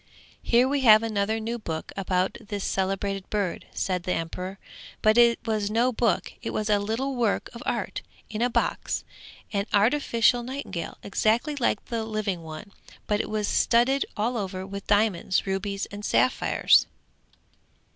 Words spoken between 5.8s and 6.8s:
book; it was a